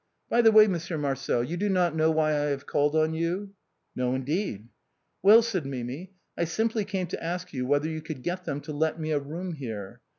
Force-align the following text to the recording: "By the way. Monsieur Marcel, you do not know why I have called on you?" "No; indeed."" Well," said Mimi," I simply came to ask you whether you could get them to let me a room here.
"By 0.31 0.41
the 0.41 0.51
way. 0.51 0.67
Monsieur 0.67 0.97
Marcel, 0.97 1.43
you 1.43 1.57
do 1.57 1.69
not 1.69 1.95
know 1.95 2.09
why 2.09 2.31
I 2.31 2.45
have 2.49 2.65
called 2.65 2.95
on 2.95 3.13
you?" 3.13 3.53
"No; 3.95 4.15
indeed."" 4.15 4.67
Well," 5.21 5.43
said 5.43 5.63
Mimi," 5.63 6.11
I 6.39 6.43
simply 6.45 6.85
came 6.85 7.05
to 7.05 7.23
ask 7.23 7.53
you 7.53 7.67
whether 7.67 7.87
you 7.87 8.01
could 8.01 8.23
get 8.23 8.43
them 8.45 8.61
to 8.61 8.73
let 8.73 8.99
me 8.99 9.11
a 9.11 9.19
room 9.19 9.53
here. 9.53 10.01